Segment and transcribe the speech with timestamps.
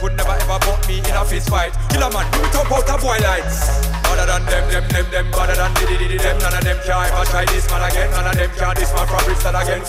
[0.00, 1.72] could never ever put me in a fist fight.
[1.90, 3.68] killer man, We it up out of boy lights.
[4.04, 6.78] better than them, them, them, them, better than di di di them, none of them
[6.84, 8.10] can ever try this man again.
[8.10, 9.82] None of them can this man from Bristol again.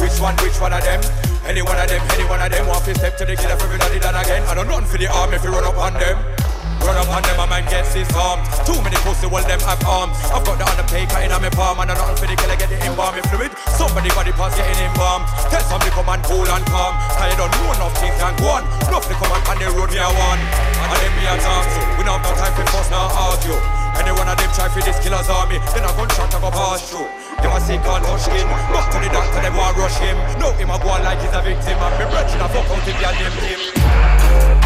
[0.00, 1.00] Which one, which one of them?
[1.46, 3.66] Any one of them, any one of them, want to step to the killer for
[3.66, 4.42] everybody done again.
[4.46, 6.41] I don't run for the arm if you run up on them.
[6.82, 8.42] Run up on them, a man gets his arm.
[8.66, 10.18] Too many pussy, well, them have arms.
[10.34, 12.74] I've got the other paper in my palm, and I'm not for the killer, get
[12.74, 13.54] it in bomb fluid.
[13.78, 15.22] Somebody body the pass getting in bomb.
[15.46, 16.94] Tell some come and cool and calm.
[17.14, 18.66] Tired on don't enough things can go on.
[18.90, 20.42] Bluff come command on the road, we one.
[20.42, 21.80] And then me a talk to.
[21.98, 23.58] We don't have no time for fuss, now argue.
[24.02, 26.82] Any one of them try for this killer's army, then I gunshot I go pass
[26.90, 27.06] through.
[27.38, 28.48] Them a sick and rush him.
[28.74, 30.16] Back to the doctor, them want rush him.
[30.40, 31.78] No, him a go like he's a victim.
[31.78, 33.60] And me brethren a fuck out if you them him.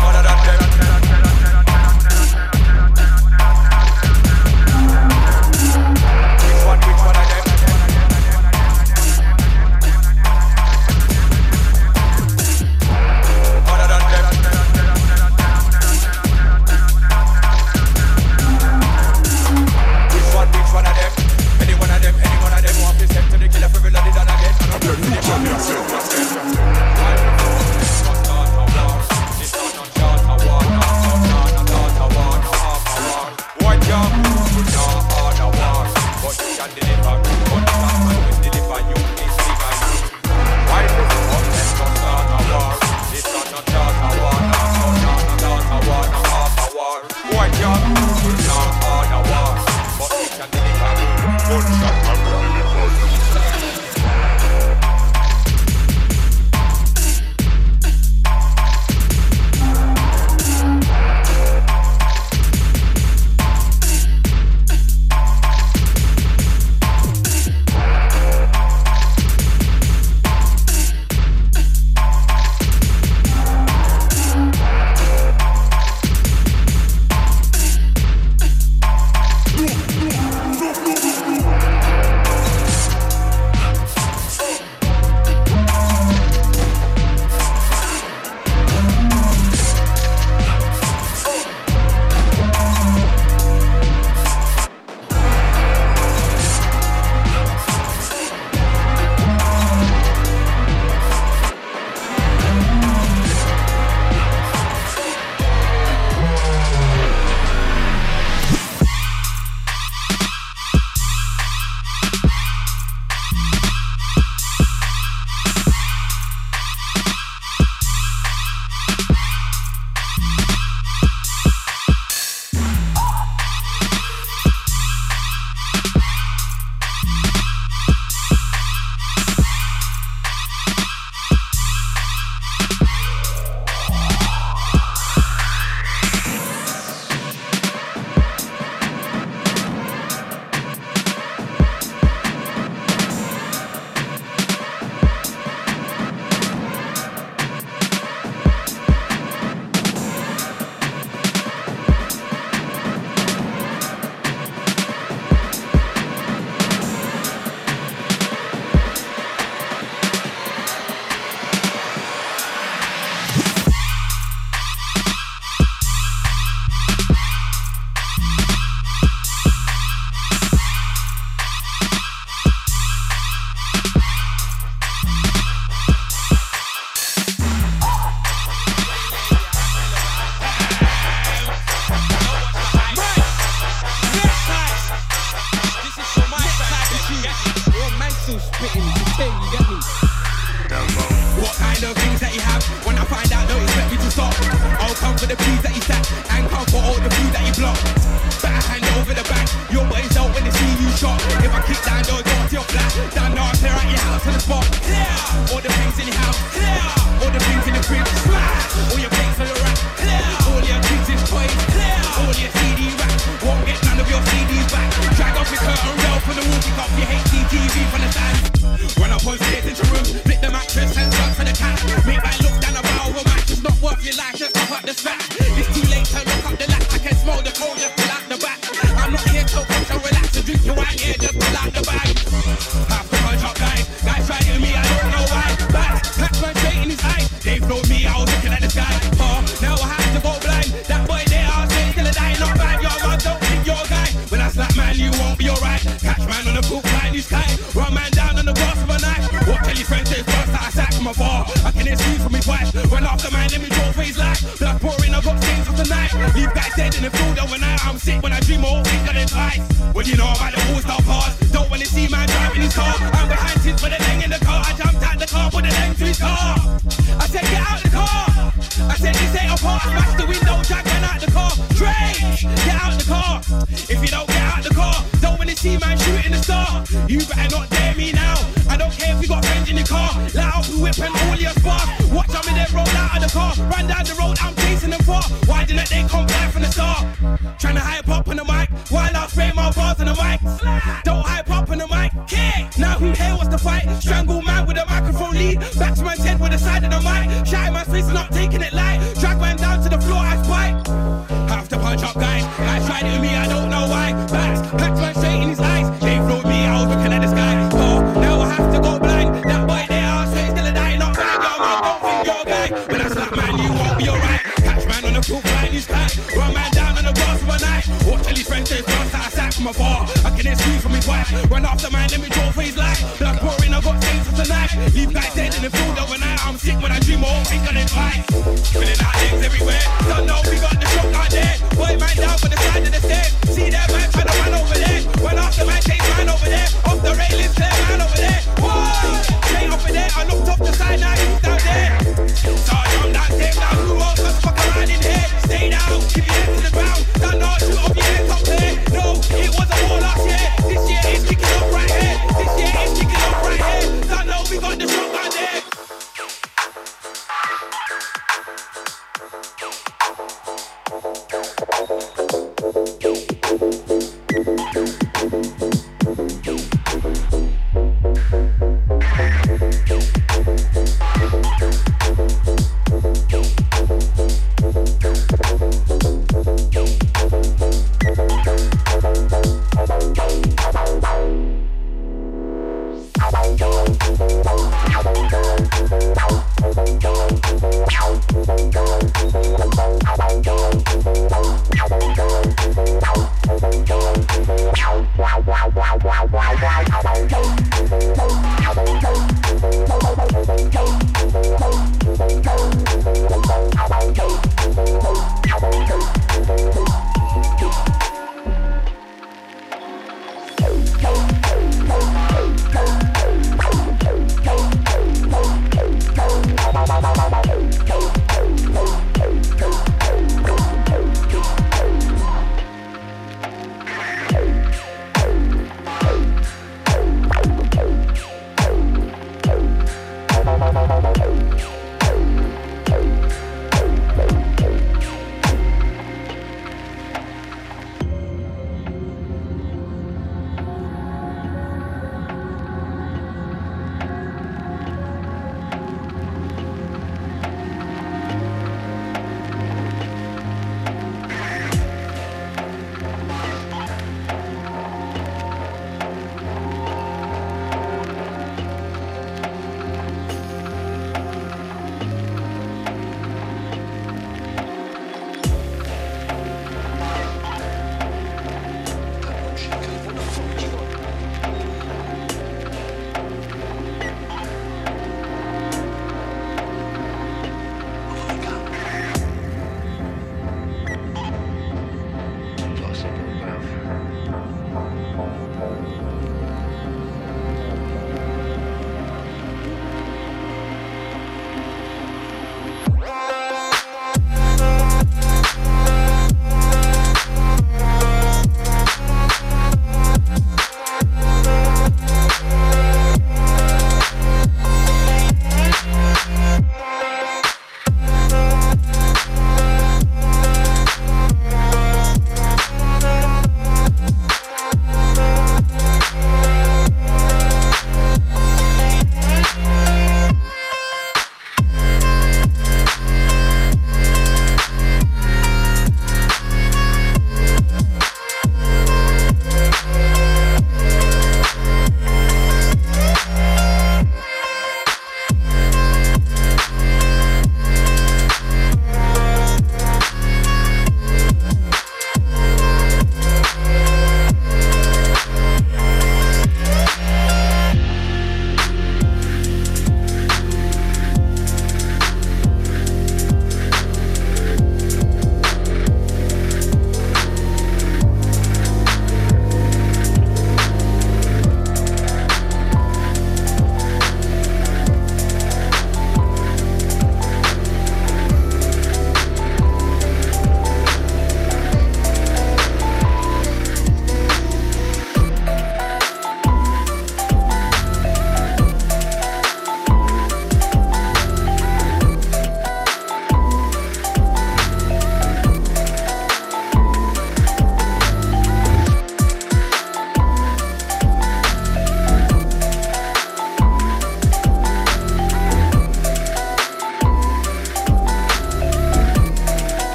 [0.00, 0.65] None of them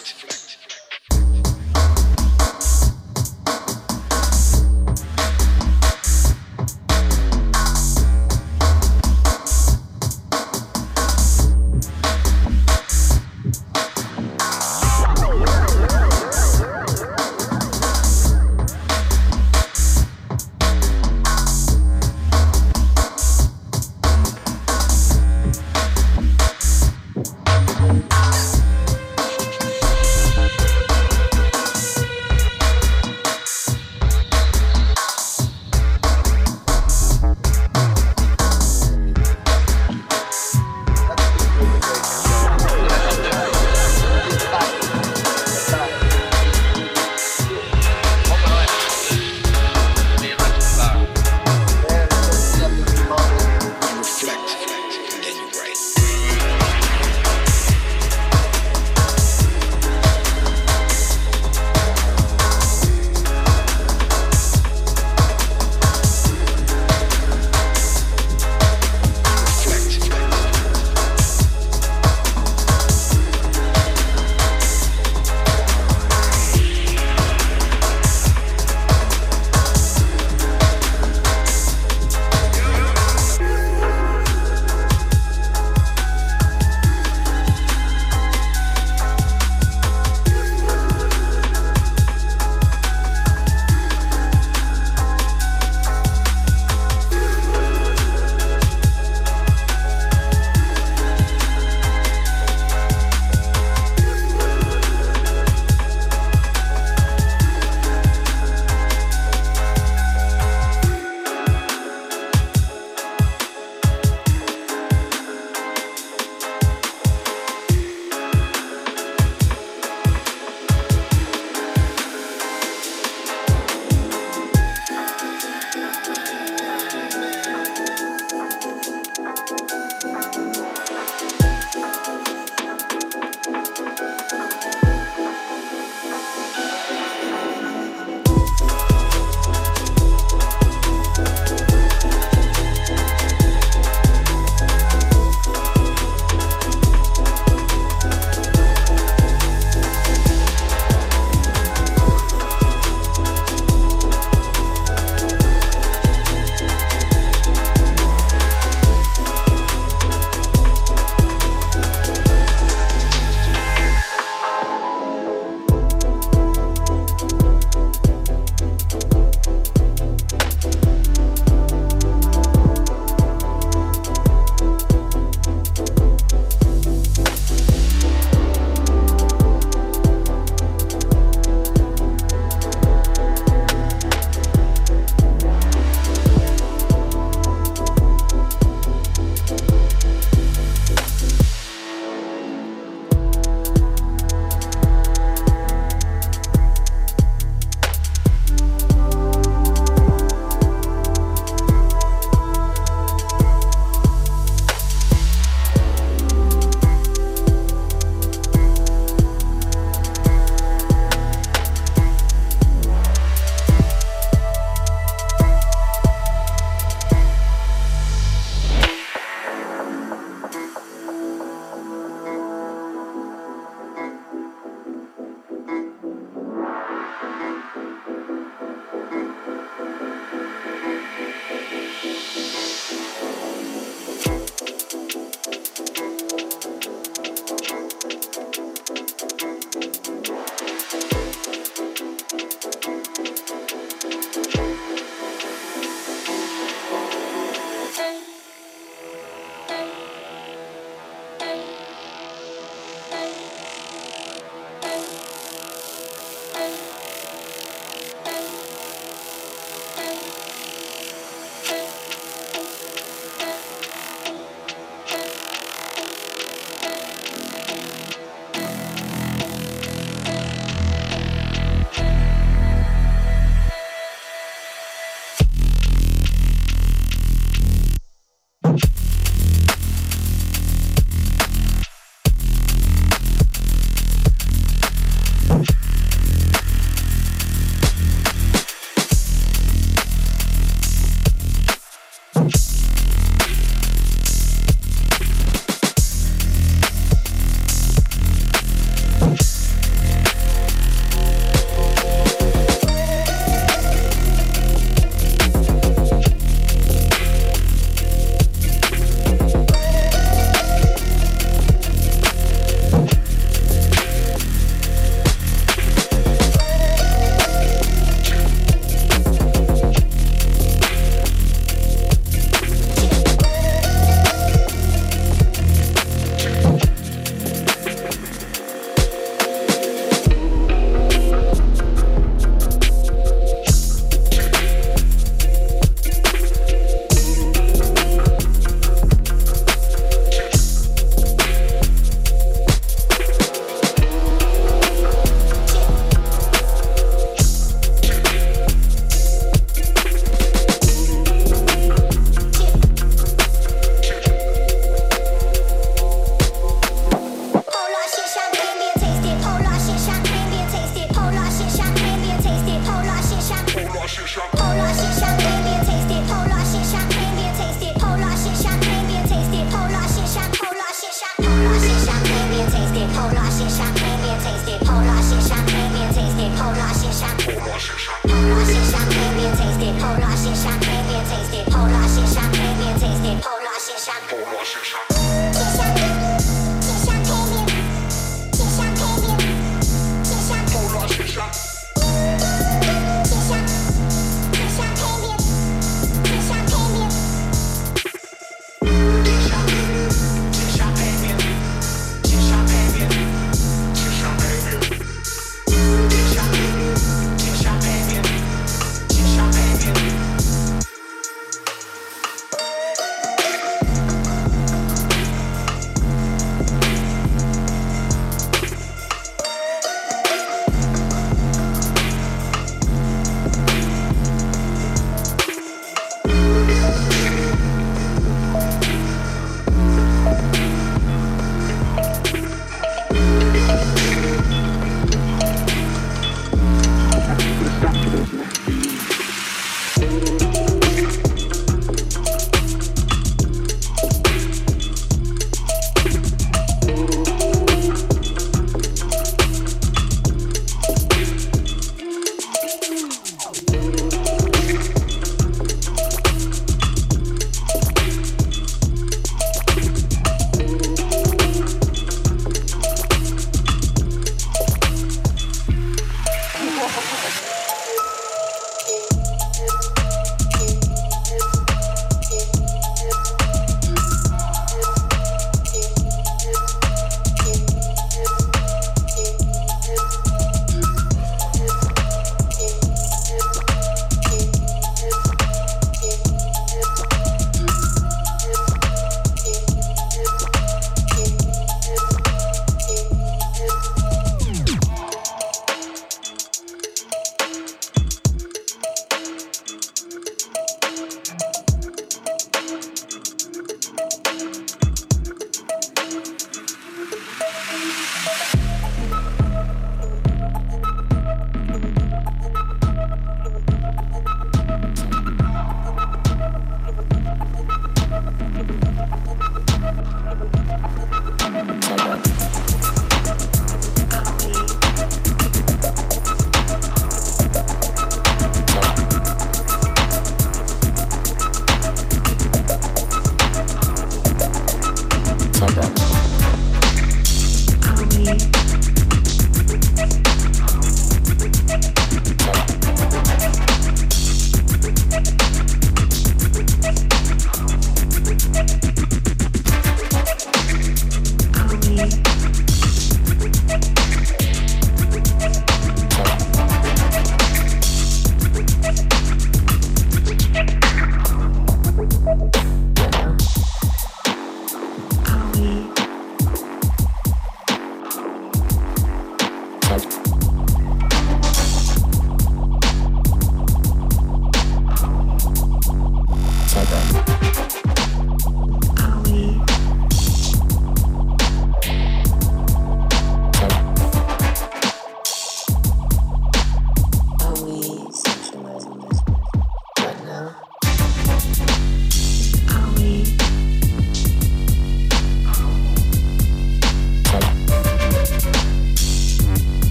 [0.00, 0.49] reflect.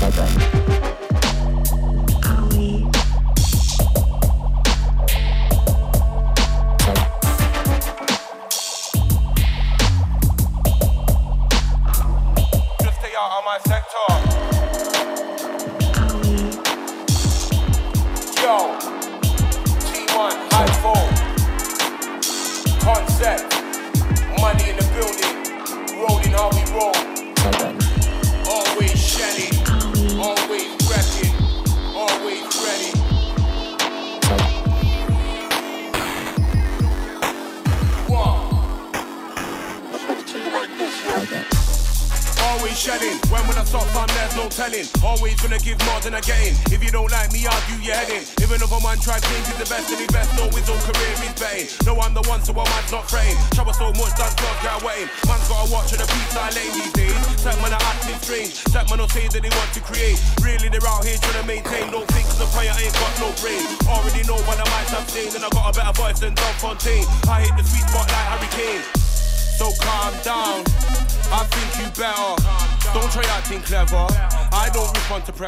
[0.00, 0.39] 拜拜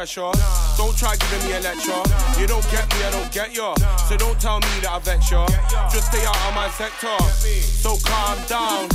[0.03, 0.31] pressure.
[0.75, 2.03] Don't try giving me a lecture.
[2.37, 3.73] You don't get me, I don't get you.
[4.09, 5.45] So don't tell me that I vex you.
[5.87, 7.15] Just stay out of my sector.
[7.63, 8.89] So calm down.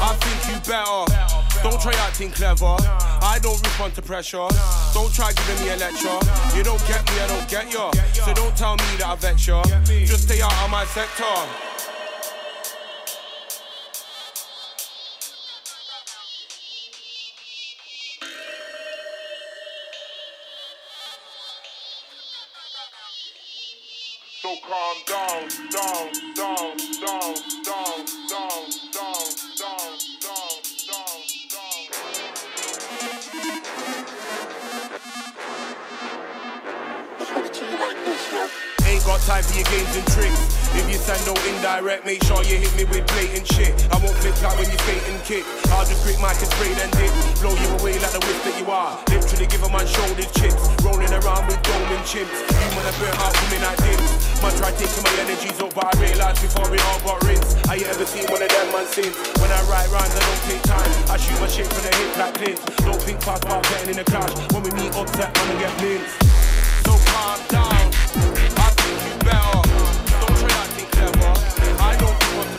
[0.00, 1.04] I think you better.
[1.62, 2.76] Don't try acting clever.
[3.20, 4.48] I don't respond to pressure.
[4.94, 6.18] Don't try giving me a lecture.
[6.56, 7.84] You don't get me, I don't get you.
[8.24, 9.60] So don't tell me that I vex you.
[10.06, 11.67] Just stay out of my sector.
[25.98, 26.47] don't.
[41.80, 43.74] No indirect, make sure you hit me with blatant shit.
[43.90, 45.44] I won't flip out when you skating kick.
[45.70, 47.12] I'll just grip mic and spray dip.
[47.40, 48.98] Blow you away like the whip that you are.
[49.08, 50.58] Literally give a man shoulders chips.
[50.82, 52.34] Rolling around with dome and chimps.
[52.34, 54.00] You wanna burn out me like this.
[54.42, 57.58] Man try taking my energies up, but I realize before it all got rinsed.
[57.68, 59.14] I ain't ever seen one of them man since.
[59.38, 60.90] When I write rhymes, I don't take time.
[61.10, 62.58] I shoot my shit from the hip like Clint.
[62.82, 64.32] Don't think fast about getting in the clash.
[64.52, 66.14] When we meet upset, man, I get minced.
[66.86, 68.57] So calm down.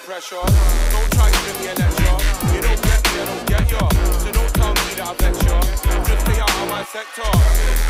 [0.10, 0.42] Pressure.
[0.42, 2.18] Don't try giving me a lecture.
[2.50, 3.86] You don't get me, I don't get you.
[4.18, 5.58] So don't tell me that I vex you.
[6.02, 7.30] Just stay out of my sector.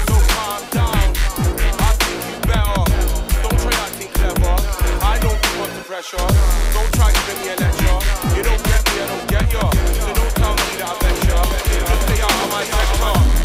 [0.04, 1.00] So calm down.
[1.80, 2.84] I think you better.
[3.40, 4.56] Don't try acting clever.
[5.00, 6.28] I don't want the pressure.
[6.76, 8.00] Don't try giving me a lecture.
[8.36, 9.68] You don't get me, I don't get you.
[10.04, 11.40] So don't tell me that I vex you.
[11.88, 13.39] Just stay out of my sector.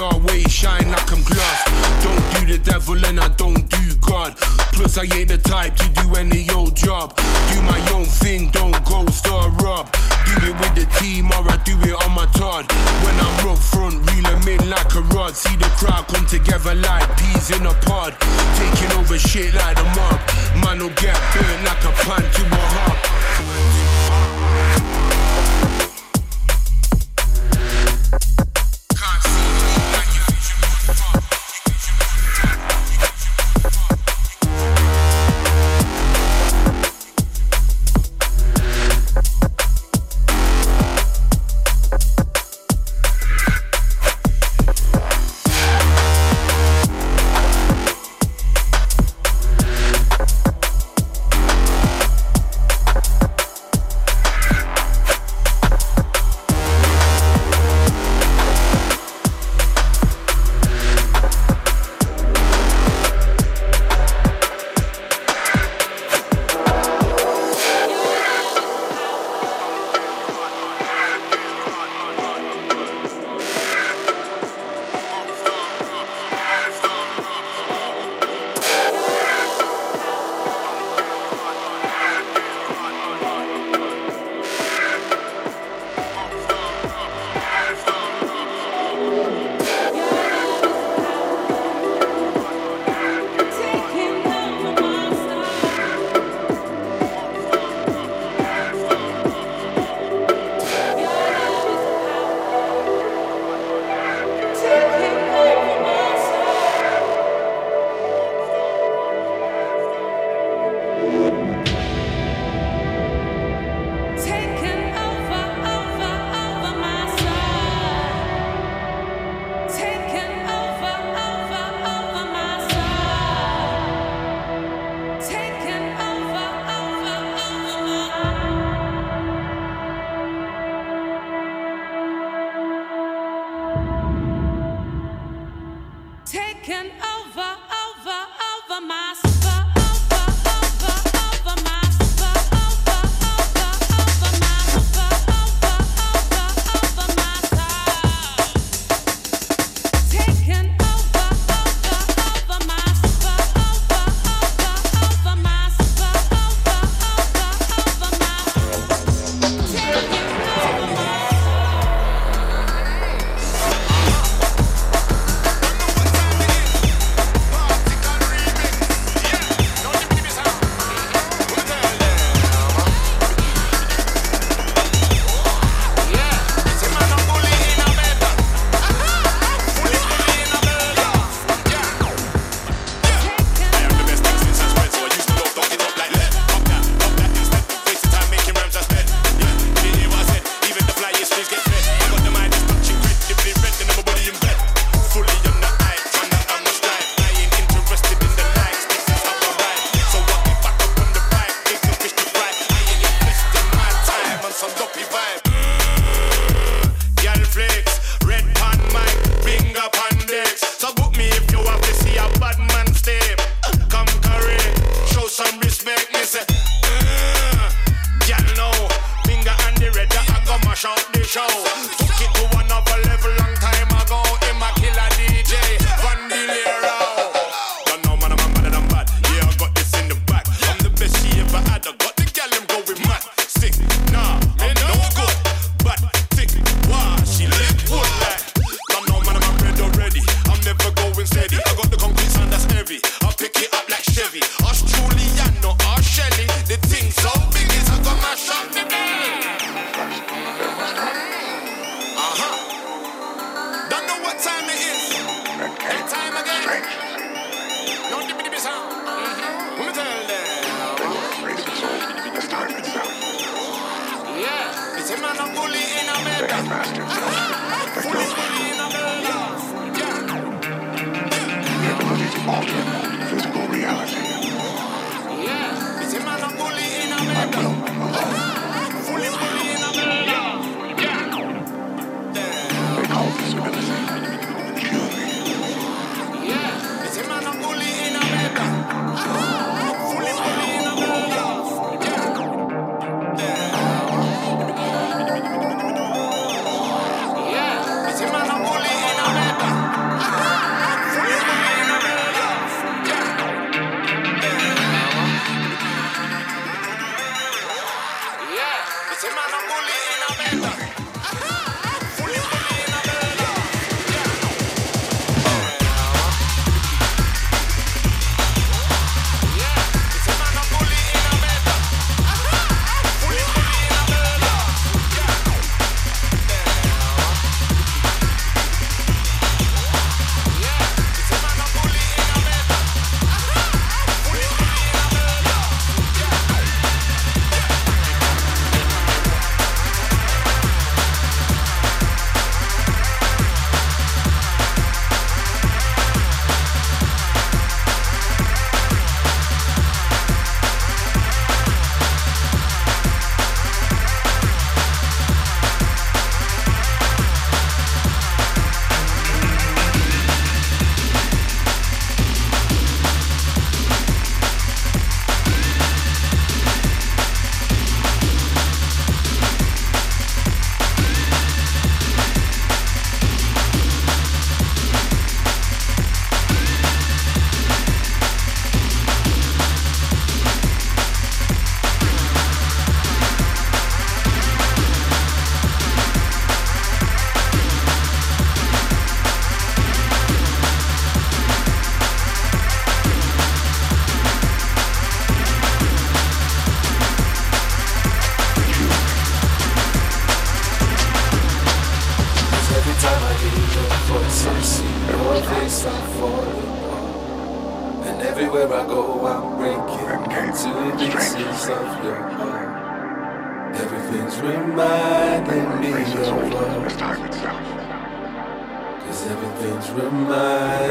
[0.00, 1.60] I always shine like I'm gloss.
[2.02, 4.34] Don't do the devil and I don't do God.
[4.72, 7.14] Plus I ain't the type to do any old job.
[7.52, 9.92] Do my own thing, don't go star up.
[10.24, 12.64] Do it with the team or I do it on my Todd.
[13.04, 15.36] When I'm rough front, reel them in like a rod.
[15.36, 18.16] See the crowd come together like peas in a pod.
[18.56, 20.18] Taking over shit like a mob.
[20.64, 23.19] Man will get burnt like a pan to a hop.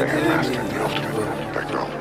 [0.08, 1.99] Reminding me of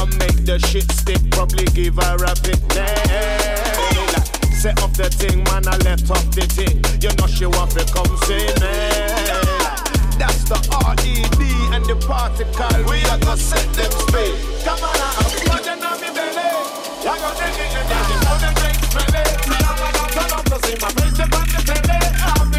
[0.00, 1.20] and make the shit stick.
[1.30, 4.00] Probably give her a big nail.
[4.52, 6.80] Set off the thing, man, I left off the thing.
[7.00, 8.76] You know she want to come see me.
[10.20, 12.84] That's the R-E-D and the particle.
[12.88, 14.36] We are gonna set them straight.
[14.64, 16.48] Come on, I'm flooding on me belly.
[17.00, 18.04] I got them in the day.
[18.10, 19.24] You know them things, belly.
[20.12, 22.49] Turn up to see my face, the belly.